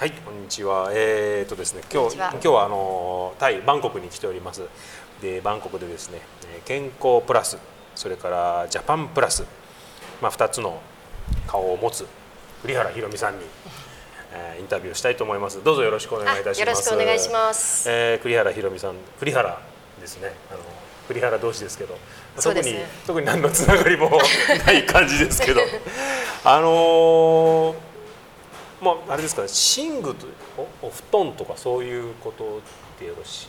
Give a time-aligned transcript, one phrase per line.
[0.00, 0.88] はい、こんにちは。
[0.94, 4.62] えー、とですね、今日今日はあのタイバンコクに来ております。
[5.20, 6.22] で、バンコクでですね、
[6.64, 7.58] 健康プラス、
[7.94, 9.44] それからジャパンプラス、
[10.22, 10.80] まあ二つの
[11.46, 12.06] 顔を持つ
[12.62, 13.44] 栗原ひろみさんに、
[14.32, 15.62] えー、インタビューしたいと思います。
[15.62, 16.60] どうぞよろしくお願いいたします。
[16.60, 17.86] よろしくお願いします。
[17.86, 19.60] えー、栗原ひろみさん、栗原
[20.00, 20.32] ですね。
[20.50, 20.60] あの
[21.08, 21.98] 栗原同士ですけど、
[22.42, 24.18] 特に、ね、特に何のつながりも
[24.64, 25.60] ない感じですけど、
[26.42, 27.89] あのー
[28.80, 30.26] まあ、あれですか、ね、寝具と
[30.82, 32.60] おお布団とかそういうこと
[32.98, 33.48] でよろしい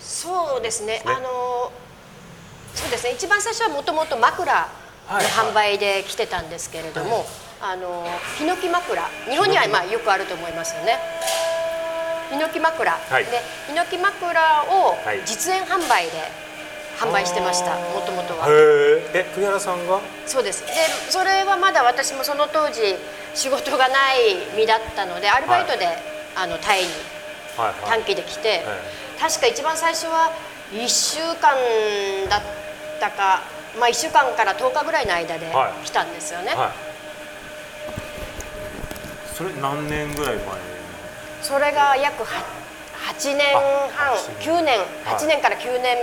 [0.00, 1.72] そうですね、ね、あの
[2.74, 3.12] そうですね。
[3.12, 4.68] 一番最初はもともと枕
[5.08, 7.20] の販売で来てたんですけれども、はい。
[7.20, 7.26] はい、
[7.72, 8.04] あの
[8.36, 9.02] ヒノキ枕。
[9.30, 10.98] 日本にはまあよくあると思いますよね。
[12.30, 16.12] ヒノキ枕、はい、でヒノキ枕を実演販売で
[16.98, 18.46] 販売してましたもともとは。
[18.50, 20.00] え栗原さんが？
[20.26, 20.66] そうです。
[20.66, 20.74] で
[21.08, 22.94] それはまだ私もその当時
[23.36, 25.96] 仕事がない身だったのでアルバイトで、はい、
[26.36, 26.88] あのタイに
[27.86, 28.78] 短期で来て、はいはい、
[29.20, 30.32] 確か一番最初は
[30.72, 31.54] 1週間
[32.28, 32.42] だっ
[32.98, 33.42] たか、
[33.78, 35.52] まあ、1週間から10日ぐらいの間で
[35.84, 36.52] 来たんですよね、
[39.34, 40.44] それ何年ぐらい前？
[41.42, 43.54] それが約8年
[43.92, 44.80] 半9年。
[45.04, 45.96] 8年から9年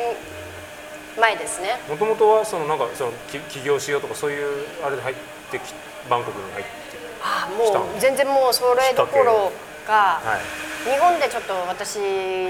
[1.19, 1.79] 前ですね。
[1.89, 3.11] もともとはそのなんかその
[3.49, 5.15] 起業しようとかそういうあれで入っ
[5.51, 5.61] てき
[6.09, 6.82] バンコクに入って
[7.23, 9.51] あもう全然もうそれどころ
[9.87, 10.37] か、は
[10.85, 11.97] い、日本でちょっと私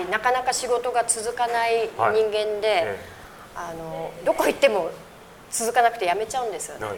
[0.10, 2.98] なかなか仕事が続かない人間で、
[3.56, 4.90] はい、あのどこ行っても
[5.52, 6.98] 続かなくて辞めちゃうんですよね、はい、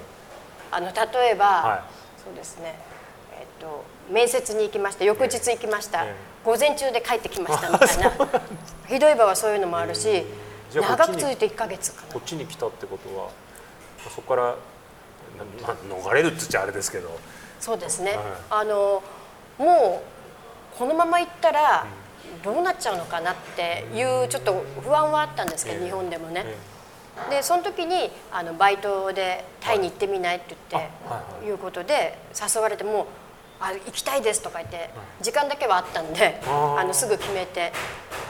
[0.71, 1.83] あの例えば、
[2.23, 2.79] そうですね。
[3.37, 5.03] えっと面接に行きました。
[5.03, 6.05] 翌日行きました、
[6.45, 8.41] 午前中で帰ってきましたみたいな。
[8.87, 10.23] ひどい場はそういうのもあるし、
[10.73, 12.13] 長く続いて1か月かな。
[12.13, 13.29] こっちに来たってことは
[14.09, 14.55] そこから
[15.89, 17.19] 逃れるっつっちゃあれですけど
[17.65, 18.17] そうですね、はい、
[18.51, 19.01] あの
[19.57, 20.03] も
[20.75, 21.87] うこのまま行ったら
[22.43, 26.45] どうなっちゃうのかなっていうちょっと不安はあったんですけど、日本でもね。
[27.31, 30.83] でその時にあのバイトでタイに行ってみないって言っ
[31.41, 31.49] てい。
[31.49, 33.07] うことで誘われても
[33.59, 34.91] あ行きたいですとか言って
[35.21, 37.71] 時間だけはあったんであのすぐ決めて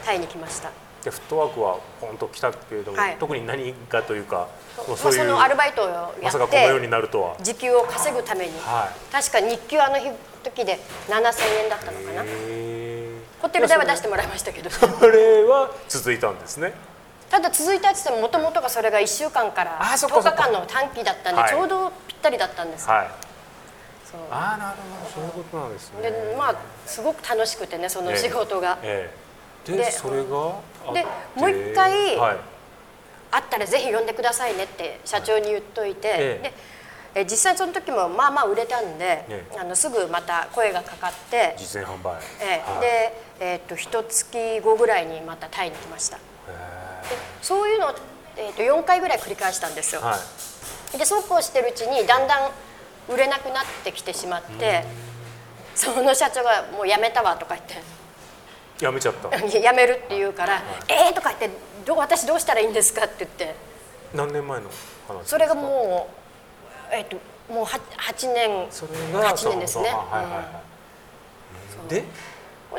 [0.06, 0.70] タイに来ました。
[1.06, 7.36] でフットワークはポンと来たけれども、はい、特に何かというかそういう、まあ、そのアルバイトをやってまさかこのようになるとは。
[7.40, 10.10] 時給を稼ぐために、はい、確か日給あの日
[10.42, 12.24] 時で7000円だったのかな。
[13.40, 14.68] ホテル代は出してもらいましたけど。
[14.74, 16.74] それは続いたんですね。
[17.30, 23.08] ただ続いたって言ってももともとがそれが1週間から10日間の短期だったんでちょうどぴったりだったんです、はい、
[24.30, 24.76] ああなる
[25.14, 25.28] ほど。
[25.28, 26.10] そういうことなんですね。
[26.10, 26.56] でまあ
[26.86, 29.25] すごく楽しくてねその仕事が、えええ、
[29.66, 30.60] でそれが？
[30.92, 31.04] で
[31.34, 32.36] もう一回、はい、
[33.32, 36.52] あったらぜひ呼んでくださいねって社長に言っといて、はい、で
[37.16, 46.18] え実際その時もまあまあ売れたんで、ね、あのすぐまた声がかかって実演販売、えはい、で、えー、っと一月後ぐらいにまたタイに来ました。
[46.18, 46.22] で
[47.40, 47.94] そういうのを、
[48.36, 50.18] えー、っと4回ぐらい繰り返したんですよ、は
[50.94, 52.50] い、でそうこうしてるうちにだんだん
[53.08, 54.84] 売れなくなってきてしまって
[55.74, 57.76] その社長が「もうやめたわ」とか言って
[58.80, 59.28] やめちゃった。
[59.58, 63.54] やめるって言うから「ええー!」とか言ってど「私どうしたらいいんですか?」って言って。
[64.14, 64.70] 何年前の
[65.08, 66.08] 話それがも
[66.90, 67.16] うえっ、ー、と
[67.52, 69.92] もう 8, 8年それが8年ですね、
[71.88, 72.04] で？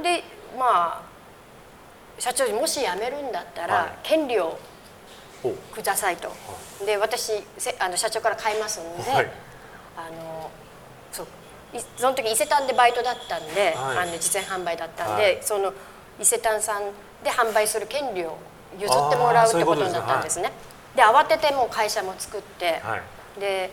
[0.01, 0.23] で
[0.57, 1.01] まあ
[2.19, 4.57] 社長にもし辞めるんだったら、はい、権利を
[5.73, 6.31] くださいと、
[6.85, 7.43] で私
[7.79, 9.31] あの社長から買いますんで、はい、
[9.95, 10.51] あの
[11.11, 11.27] そう
[11.97, 15.73] その時伊勢丹でバイトだったんで、はい、あの実演販売だったんで、はい、その
[16.19, 16.83] 伊勢丹さん
[17.23, 18.37] で販売する権利を
[18.79, 20.51] 譲ってもらうってことになったんですね。
[20.95, 22.97] で慌ててもう会社も作って、は
[23.37, 23.69] い、で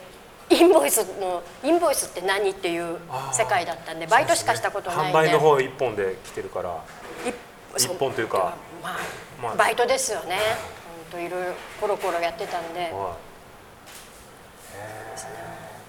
[0.50, 2.99] インボイスのインボイスって何っていう
[3.32, 6.84] 世界だったんでバイトしかしたことないんで、ね、販売の方一本で来てるから
[7.78, 8.99] 一本というかまあ、
[9.43, 10.37] まあ、バイトですよね。
[11.11, 13.16] 本当いろいろコロコロやってたんで、は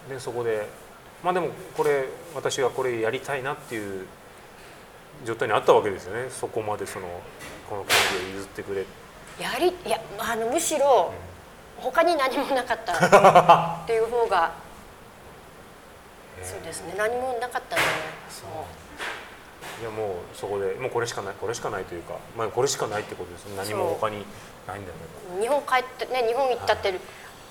[0.07, 0.67] い、でそこで
[1.25, 2.05] まあでもこれ
[2.35, 4.05] 私はこれやりたいなっていう
[5.25, 6.29] 状態にあったわけですよね。
[6.29, 7.07] そこまでその
[7.67, 7.97] この権
[8.29, 8.85] 利を譲ってくれ。
[9.41, 11.11] やりいやあのむしろ、
[11.77, 12.93] うん、他に何もなかった
[13.83, 14.51] っていう方が
[16.43, 16.93] そうですね。
[16.95, 17.91] 何もなかったんでね
[19.81, 24.23] いやもうそこでもうこれしかないこれしかないというか、まあ、これしかないってことです何も他に
[24.67, 24.95] ないんだよ
[25.41, 26.99] 日本帰ってね日本行ったって、はい、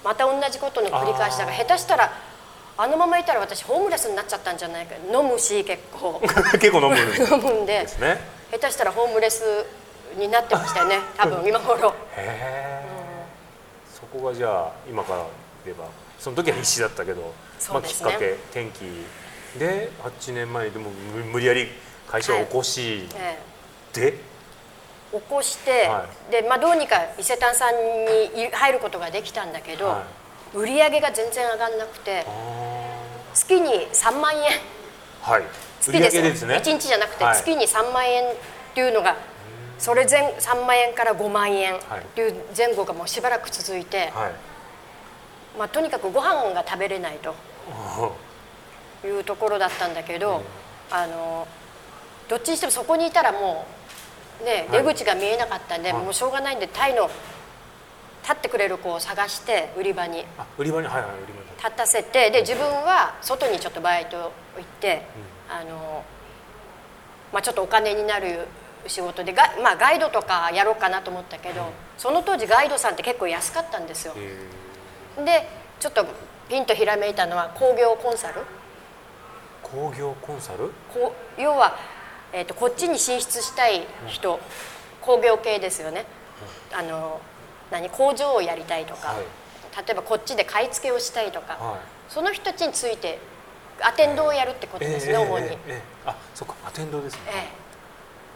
[0.04, 2.12] また同じことの繰り返しだから下手したら
[2.76, 4.94] あのままいたら私ホームレスになっちゃったんじゃないか。
[5.12, 6.20] 飲むし結構。
[6.58, 6.96] 結構飲む。
[6.96, 9.64] 飲むんで、ね、下手したらホームレス
[10.16, 11.88] になってましたよね多分今頃。
[11.88, 15.24] へえ、うん、そこがじゃあ今から
[15.64, 15.86] 言えば
[16.18, 17.26] その時は必死だったけど、ね、
[17.70, 19.06] まあ、きっかけ転機
[19.58, 21.68] で8年前にでも無理やり
[22.08, 23.08] 会社を起こし、
[23.92, 24.14] で？
[25.12, 27.74] 起こして、はい、でまあ、どうにか伊勢丹さん
[28.34, 30.04] に入ることができたんだけど、は
[30.54, 32.26] い、売り上げが全然上がんなくて
[33.34, 34.42] 月に3万円、
[35.22, 35.42] はい、
[35.80, 36.56] 月ですですね。
[36.56, 38.34] 1日じゃなくて月に3万円っ
[38.74, 39.16] ていうのが、
[39.78, 41.78] それ前3万円から5万円っ
[42.14, 44.12] ていう前後がもうしばらく続いて、
[45.58, 47.34] まあ、とにかくご飯が食べれないと
[49.06, 50.42] いうところだったんだけど、
[50.90, 51.46] あの
[52.28, 53.66] どっちにしてもそこにいたらも
[54.40, 57.08] うね、出口が見えなかったんで、はい、もうしょうがないんでタイの
[58.22, 60.24] 立ってくれる子を探して売り場に。
[60.58, 64.30] 売り場にはいはい売り場に立たせてで自分は外にちょっとバイト行
[64.62, 65.02] って、
[65.50, 66.04] うん、あの
[67.32, 68.46] まあ、ちょっとお金になる
[68.86, 71.68] 仕事でが、まあ、ガイドとかやろうかなと思ったけど、うん、
[71.98, 74.14] その当時ガイドさんって結構安かったんですよ。
[75.24, 75.48] で
[75.80, 76.06] ちょっと
[76.48, 78.34] ピンとひらめいたのは工業コンサル。
[79.62, 80.70] 工業コンサル？
[81.36, 81.76] 要は
[82.36, 84.40] えーと、こっちに進出したい人、
[85.00, 86.04] 工業系ですよね、
[86.72, 87.20] あの
[87.70, 89.24] 何工場をやりたいとか、はい、
[89.76, 93.18] 例えばこっちで買い付けをしたいとか、はい、その人たちについて
[93.80, 97.20] アテンドをやるってことですね、えー、主に、えーえー、あそっかアテンドですね、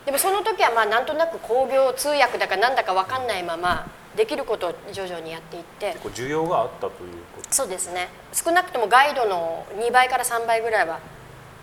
[0.04, 3.86] でもその時はまあなんとなく工業通訳だかなんだか分かんないまま
[4.16, 5.92] できることを徐々にやっていって。
[5.92, 6.92] 結構需要があったという
[7.36, 7.52] こと。
[7.52, 8.08] そうですね。
[8.32, 10.98] 少なくともガイドの2倍から3倍ぐらいは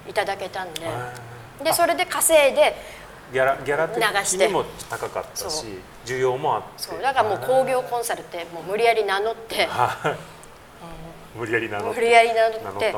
[0.08, 0.82] いただけたんで。
[1.64, 2.76] でそれで稼いで
[3.32, 5.66] ギャラギャラ的にも高かったし
[6.06, 6.68] 需要もあって。
[6.78, 7.02] そう。
[7.02, 9.68] だからもう工業コンサルってもう無理やり名乗って、
[11.36, 12.00] うん、無理やり名乗って。
[12.00, 12.94] 無理やり名乗って。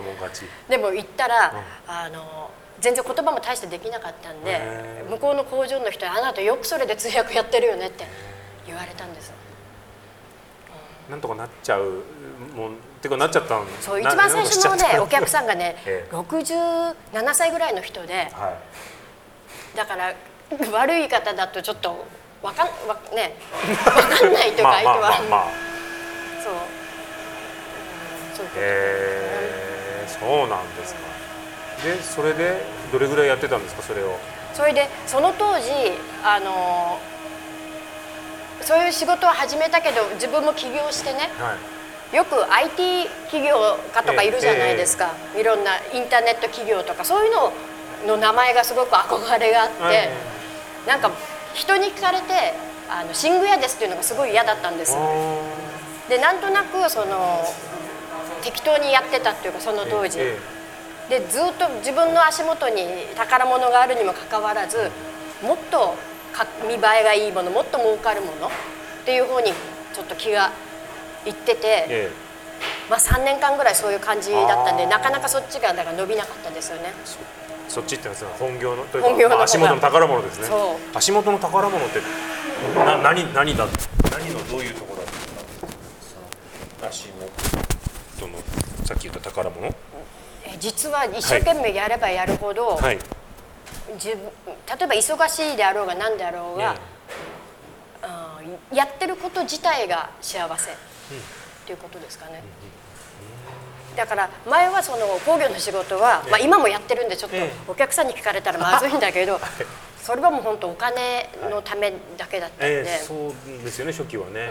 [0.69, 1.53] でも行ったら、
[1.87, 8.05] うん、あの全然言葉も大してできなかったんで向こうの工場の人は「あなたよくそれで通訳やってるよね」って
[8.65, 9.33] 言われたんです。
[11.09, 12.03] なんとかなっちゃう
[12.53, 13.65] もんっていうかなっちゃったん。
[13.79, 16.93] そう一番最初のねお客さんがね、 ええ、67
[17.33, 18.55] 歳ぐらいの人で、はい、
[19.77, 20.11] だから
[20.71, 22.03] 悪い方だとちょっと
[22.41, 23.35] わかんわね。
[23.85, 25.47] わかんないというか相手は、まあ、
[26.43, 26.59] そう、うん、
[28.35, 28.45] そう。
[28.45, 30.99] いうことえー、そうなんですか、
[31.83, 34.17] でそれでどれぐらいやってたんですかそれを？
[34.55, 35.69] それでその当時
[36.23, 36.99] あの
[38.61, 41.55] そういう仕事を始めたけど自分も起業してね、は
[42.11, 42.15] い。
[42.15, 47.51] よく IT 企業家とかいるじゃないですか、いろんなインターネット企業とかそういうの
[48.05, 50.09] の名前がすごく憧れがあって、
[50.85, 51.11] なんか
[51.53, 52.53] 人に聞かれて
[52.89, 54.95] 「あのシングヤです」っていうのがすごい嫌だったんです。
[56.09, 57.45] でなんとなくその
[58.41, 60.19] 適当にやってたっていうかその当時、
[61.09, 62.83] でずっと自分の足元に
[63.15, 64.91] 宝物があるにもかかわらず
[65.41, 65.95] もっと
[66.67, 68.49] 見栄えがいいものもっと儲かるものっ
[69.05, 69.51] ていう方に
[69.93, 70.51] ちょっと気が
[71.25, 72.11] 行ってて、ええ、
[72.89, 76.93] まあ、3年間ぐらいそういう感じだったんでなかなかそっちがだから伸びなかったですよね
[77.67, 80.47] そっちってのは本業のというか、まあ、足元の宝物ですね。
[80.93, 81.99] 足元の宝物って
[82.75, 83.67] な何何だ
[84.11, 85.13] 何のどういうところだっ
[86.81, 88.39] た足元の
[88.85, 89.75] さっき言った宝物？
[90.59, 92.97] 実は一生懸命やればやるほど、はい、
[93.93, 94.17] 自分
[94.47, 96.75] 例えば忙しいであろうが何であろうが、
[98.71, 100.75] うん、やってること自体が幸せっ
[101.65, 102.41] ていうことですかね。
[103.97, 109.39] だから前はその工業の仕事は、まあ、今もやってるんでちょっとお客さんに聞かれたらまずいんだけど、
[110.01, 114.49] それはもう本当お金のためだけだったんで、そうですよね初期はね、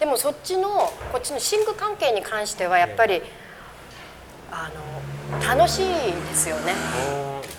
[0.00, 3.22] でもそっちのこっちの寝具関係に関してはやっぱり、
[4.50, 6.72] あの楽しいですよね。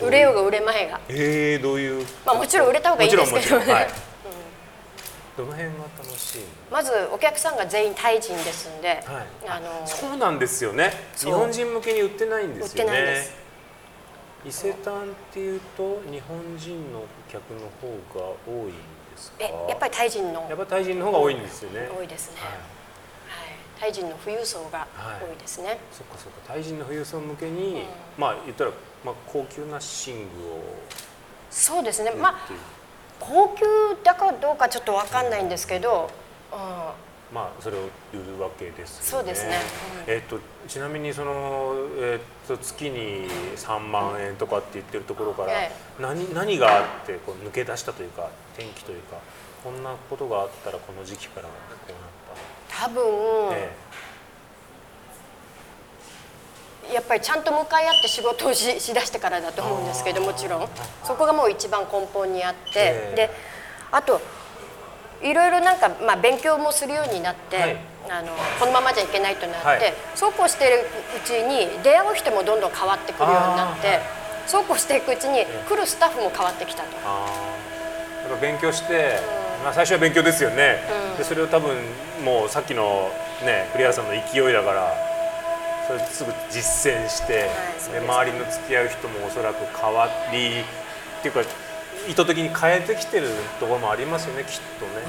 [0.01, 0.99] 売れようが売れまいが。
[1.07, 2.05] えー、どういう？
[2.25, 3.87] まあもちろん売れた方がいいですけどね、
[5.41, 8.99] どの辺が楽しいまずお客さんが全員タイ人ですんで、はい、
[9.47, 10.91] あのそうなんですよね。
[11.17, 13.41] 日本人向けに売ってないんですよね。
[14.45, 18.73] 伊勢丹っていうと日本人の客の方が多いんで
[19.17, 19.37] すか？
[19.39, 20.45] えやっぱりタイ人の。
[20.47, 21.89] やっぱりタイ人の方が多いんですよね。
[21.95, 22.59] 多いですね、はい、はい、
[23.79, 26.53] タイ人の富裕層が多いですね、はい、そっかそっか。
[26.53, 27.83] タイ人の富裕層向けに、うん、
[28.17, 28.71] まあ言ったら、
[29.03, 30.61] まあ、高級な寝具を
[31.49, 32.11] そうですね。
[32.11, 32.37] まあ
[33.21, 33.63] 高級
[34.03, 36.09] だかどうかちょっと分かんないんですけど、
[36.51, 36.59] うん、
[37.33, 37.81] まあそれを
[38.13, 39.57] 売るわけです、ね、そうですね、
[40.07, 45.51] うん、えっ、とちなみにそのえっ、と月に3万円とかって言ってるところから、
[45.99, 49.17] 何何があってこう抜け出したというか転機というか
[49.63, 51.53] こんなことがあったらこの時期からこ
[51.87, 51.99] うなっ
[52.67, 52.85] た？
[52.85, 53.03] 多分、
[53.53, 53.90] ええ
[56.93, 60.67] やっぱりちゃんと向かい合って仕事をししだしてからだと思うんですけどもちろん。
[61.03, 63.13] そこがもう一番根本にあって。
[63.15, 63.29] で
[63.91, 64.21] あと
[65.21, 67.77] いろいろなんか、まあ、勉強もするようになって、はい、
[68.09, 68.29] あの
[68.59, 70.77] このままじゃいけないとなって、はい、そうこうしてる
[71.15, 74.21] うちに出会う人もどんどん変わってくるようになって。
[74.47, 76.89] そうこうしていくうちに来るスタッフも変わってきたと。
[77.05, 77.25] あ
[78.27, 79.19] やっぱ勉強して、
[79.59, 80.79] うん、まあ、最初は勉強ですよね、
[81.11, 81.77] うん、でそれを多分
[82.25, 83.11] もうさっきの、
[83.45, 85.10] ね、栗原さんの勢いだから
[85.91, 90.63] それすぐ実践して、はい、で、ね、周りの付き合う人もおそらく変わりっ
[91.21, 91.41] ていうか
[92.07, 93.27] 意図的に変えてきてる
[93.59, 95.03] ところもありますよねきっとね。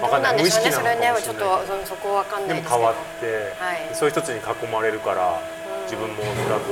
[0.00, 1.22] わかんない無意識なのかもしれない。
[1.22, 5.38] それねちょっとそこわかんないでも変わって、はい、そういう一つに囲まれるから、
[5.84, 6.66] 自分もおそらく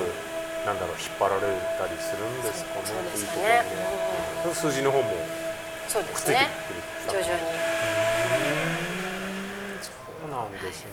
[0.67, 1.43] なんだろう引っ張られ
[1.79, 2.87] たりするんですかね。
[2.87, 3.63] そうですね。
[4.47, 5.13] うん、数字の方も
[5.87, 6.49] そうですね。
[7.07, 7.31] 徐々に。
[9.83, 9.93] そ
[10.27, 10.91] うなんですね。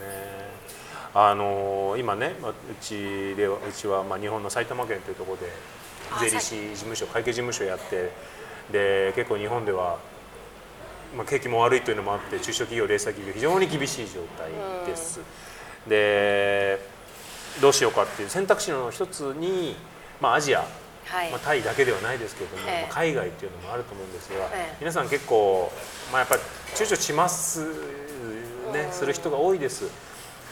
[1.19, 5.51] あの今ね、まあ、うちではうちはまあ日本の埼玉県というところで
[6.19, 8.11] 税理士事務所会計事務所やって
[8.71, 9.97] で結構日本では、
[11.17, 14.51] まあ、景気も悪いというのもあって中小企業零細企業非常に厳しい状態
[14.85, 15.19] です。
[15.89, 16.79] で
[17.61, 19.75] どうしようかっていう選択肢の一つに、
[20.21, 20.59] まあ、アジア、
[21.05, 25.71] はい、まあ、タイだけではないですけれども、ええ、まあ、海外っていうのもあると思うんですが、え、皆さん結構、
[26.11, 26.41] まあ、やっぱり
[26.75, 27.65] 躊躇します
[28.71, 29.89] ねする人が多いです。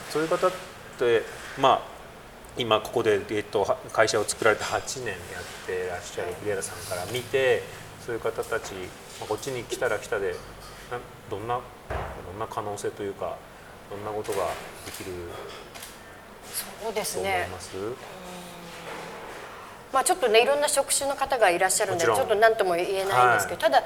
[0.10, 0.52] そういう方っ
[1.00, 1.24] て
[1.60, 1.96] まあ
[2.58, 5.18] 今ここで、えっと、会社を作られて8年やっ
[5.68, 7.64] てらっしゃる栗原さんから見て
[8.06, 8.74] そういう方たち、
[9.20, 10.36] まあ、こっちに来たら来たで
[11.30, 11.60] どんな
[12.28, 13.36] どんな可能性というか
[13.90, 14.48] どんなことが
[14.86, 15.12] できる
[16.82, 17.50] そうですね。
[19.92, 23.84] まあ、ちょっとねいろんな職種の方がいらっしゃるんでちょっと何とも言えないんですけど、はい、ただ、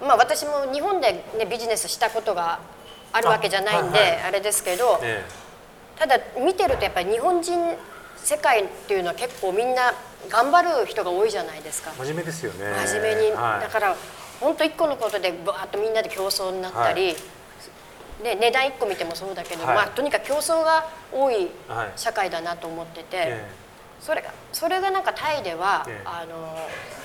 [0.00, 2.60] まあ、私も日本で、ね、ビジネスしたことが
[3.16, 5.24] あるわけじゃないんであれですけど、え
[5.96, 7.58] え、ただ見てるとやっぱり日本人
[8.16, 9.94] 世界っていうのは結構みんな
[10.28, 11.92] 頑張る人が多いじゃないですか。
[11.96, 12.64] 真面目ですよね。
[12.86, 13.96] 真面目に、はい、だから
[14.40, 17.14] 本当一個のことでバーッとみんなで競争になったり、はい、
[18.22, 21.48] で値段1個見てもそうだけど、はい、まあ、とにかく競争が多い
[21.96, 23.44] 社会だなと思ってて、
[24.00, 26.58] それがそれがなんかタイでは、あの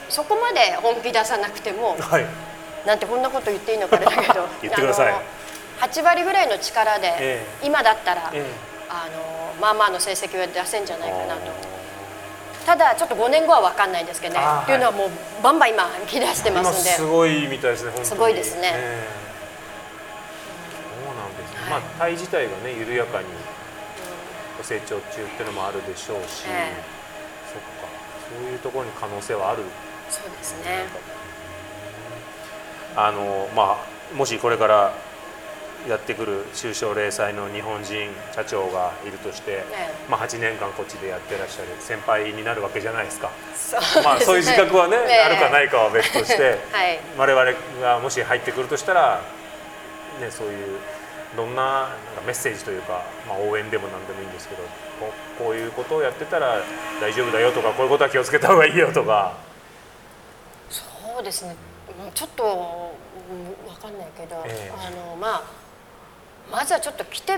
[0.10, 1.96] そこまで本気出さなくても、
[2.86, 5.14] なんてこんなこと言っていいのかあれだけど 言ってください
[5.82, 11.42] 8割ぐらいの力で、今だったら、あのまあまあの成績は出せんじゃないかなと。
[12.66, 14.42] ただちょっと5年後は分かんないですけどね。
[14.64, 15.10] っていうのはもう
[15.42, 16.92] バンバン今切り出してますんで。
[16.92, 23.26] すごいみたいですねすごいですね、えー、そうなんですね、はい、まあタイ自体がね緩やかに
[24.62, 27.90] 成長中っていうのもあるでしょうし、えー、そっか。
[28.30, 29.64] そういうところに可能性はある。
[30.10, 30.86] そうですね。
[32.96, 33.80] あのま
[34.14, 34.94] あもしこれから
[35.88, 39.64] やってくる中小零細の日本人社長がいるとして、ね、
[40.10, 43.32] まあ、8年間こっちでやってらっしゃる先輩になるわけじゃないですか。
[43.56, 49.22] そう、ね、まあ、そういう自覚はね、 ね、あるかないかは別として、 はい、我々がもし入ってくるとしたら、
[50.20, 50.80] ね、そういう
[51.36, 51.90] どんな
[52.26, 54.64] メッセージというか、まあ、応援でも何でもいいんですけど
[55.00, 55.12] こ
[55.46, 56.58] こういうことをやってたら
[57.00, 59.34] 大丈夫だよとかこういうことは気をつけた方がいいよとか。
[60.70, 60.84] そ
[61.20, 61.56] うですね。
[62.14, 65.44] ちょっと分かんないけど、えー、あのまあ
[66.50, 67.34] まずはちょっと来て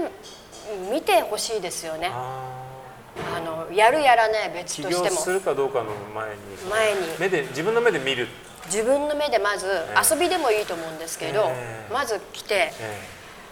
[0.91, 2.11] 見てほしいですよね。
[2.13, 5.15] あのやるやらない別としても。
[5.17, 6.35] するかどうかの前に。
[6.69, 6.99] 前に。
[7.19, 8.27] 目で自分の目で見る。
[8.65, 9.67] 自分の目でまず、
[10.09, 13.01] 遊びでもいいと思うんですけど、えー、まず来て、え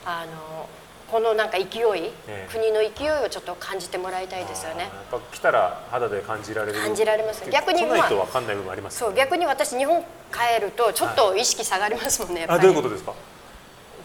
[0.06, 0.70] ー、あの
[1.12, 1.68] このなんか勢い、
[2.30, 4.84] えー、国の勢いをちょっと感じてもらいたいですよね。
[4.84, 6.80] やっぱ来たら肌で感じられる。
[6.80, 7.44] 感じられます。
[7.52, 12.46] 逆にまあ、とかんない部分あります、ね、そう逆に私日本帰るとちょっと意識下がりますもんね。
[12.48, 13.14] あどういうことですか？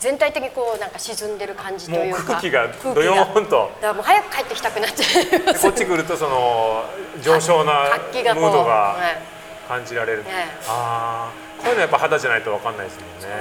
[0.07, 2.23] 全体的にこうなんか沈んでる感じというか。
[2.23, 5.27] 空気がドヨーンとだからもう早く帰ってきたくなっちゃい
[5.61, 6.85] こっち来るとその
[7.25, 8.95] 上昇なムードが
[9.67, 10.31] 感じられる、ね、
[10.69, 13.37] ああこういうのやっぱ肌じゃないと分かんないですもんね。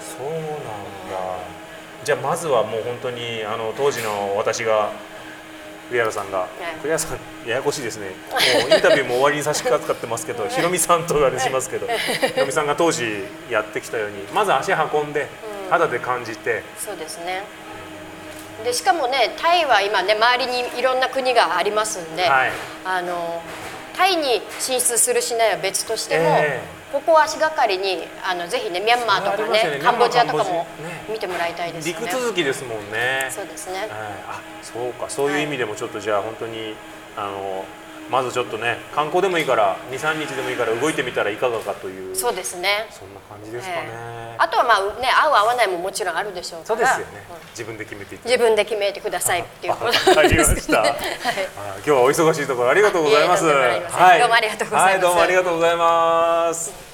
[0.00, 0.66] そう、ね、なんだ。
[2.02, 4.90] じゃあまずはもう本当にあの当時の私が
[5.88, 6.46] 栗原さんが、
[6.82, 8.08] 栗原さんややこしいですね。
[8.62, 15.28] もうインタビューも終わりに差し掛かってますけど ひろみさんと言われしますけど ひろみさんが当時やってきたようにまず足運んで、
[15.70, 17.44] 肌で感じて、そうですね。
[18.64, 22.50] でしかもねタイは今ね周りにいろんな国がありますんで、はい、
[22.84, 23.40] あの
[23.96, 27.98] タイに進出するしないは別としても、えー、ここを足がかりに
[28.28, 30.66] あのぜひねミャンマーとかね、ね、カンボジアとかも
[31.08, 32.06] 見てもらいたいですよね。
[32.06, 33.28] 陸続きですもんね。
[33.30, 33.88] そうですね、はい、
[34.26, 35.08] あそうか。
[35.08, 36.74] そういう意味でもちょっとじゃあ本当に
[37.16, 37.64] あの
[38.10, 42.86] まずちょっとね観光でもいいから23日でもいいから動いてみたらいかがかというそうですね。
[42.90, 49.74] そんな感じですかね、えー、あとはまあね合う合わないももちろんあるでしょうそうですよね、うん、自分で決めて自分で決めてくださいっていう。
[49.74, 53.44] ことわかりました、 はい、今日はお忙しいところありがとうございます。
[53.44, 56.87] はい、どうもありがとうございます、はい、どうもありがとうございます